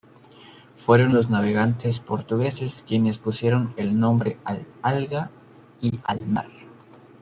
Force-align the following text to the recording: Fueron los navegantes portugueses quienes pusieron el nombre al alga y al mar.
Fueron 0.75 1.13
los 1.13 1.29
navegantes 1.29 1.99
portugueses 1.99 2.83
quienes 2.87 3.19
pusieron 3.19 3.71
el 3.77 3.99
nombre 3.99 4.39
al 4.45 4.65
alga 4.81 5.29
y 5.79 5.99
al 6.05 6.25
mar. 6.25 6.49